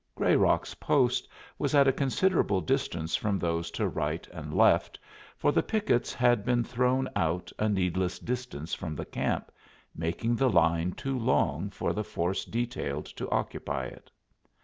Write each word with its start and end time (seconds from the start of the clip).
Grayrock's 0.17 0.73
post 0.73 1.27
was 1.59 1.75
at 1.75 1.87
a 1.87 1.93
considerable 1.93 2.59
distance 2.59 3.15
from 3.15 3.37
those 3.37 3.69
to 3.69 3.87
right 3.87 4.27
and 4.33 4.51
left, 4.51 4.97
for 5.37 5.51
the 5.51 5.61
pickets 5.61 6.11
had 6.11 6.43
been 6.43 6.63
thrown 6.63 7.07
out 7.15 7.51
a 7.59 7.69
needless 7.69 8.17
distance 8.17 8.73
from 8.73 8.95
the 8.95 9.05
camp, 9.05 9.51
making 9.95 10.35
the 10.35 10.49
line 10.49 10.91
too 10.91 11.19
long 11.19 11.69
for 11.69 11.93
the 11.93 12.03
force 12.03 12.45
detailed 12.45 13.05
to 13.05 13.29
occupy 13.29 13.85
it. 13.85 14.09